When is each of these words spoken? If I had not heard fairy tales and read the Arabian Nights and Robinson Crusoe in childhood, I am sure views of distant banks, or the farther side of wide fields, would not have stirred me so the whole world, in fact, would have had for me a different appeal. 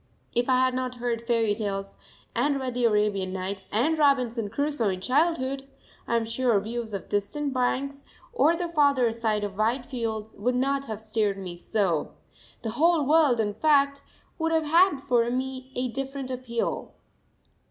If 0.33 0.49
I 0.49 0.57
had 0.65 0.73
not 0.73 0.95
heard 0.95 1.27
fairy 1.27 1.53
tales 1.53 1.95
and 2.35 2.59
read 2.59 2.73
the 2.73 2.85
Arabian 2.85 3.31
Nights 3.33 3.67
and 3.71 3.95
Robinson 3.99 4.49
Crusoe 4.49 4.89
in 4.89 4.99
childhood, 4.99 5.67
I 6.07 6.15
am 6.15 6.25
sure 6.25 6.59
views 6.59 6.91
of 6.91 7.07
distant 7.07 7.53
banks, 7.53 8.03
or 8.33 8.55
the 8.55 8.67
farther 8.67 9.11
side 9.13 9.43
of 9.43 9.59
wide 9.59 9.85
fields, 9.85 10.33
would 10.39 10.55
not 10.55 10.85
have 10.85 10.99
stirred 11.01 11.37
me 11.37 11.55
so 11.55 12.13
the 12.63 12.71
whole 12.71 13.05
world, 13.05 13.39
in 13.39 13.53
fact, 13.53 14.01
would 14.39 14.51
have 14.51 14.65
had 14.65 14.97
for 14.99 15.29
me 15.29 15.71
a 15.75 15.87
different 15.89 16.31
appeal. 16.31 16.95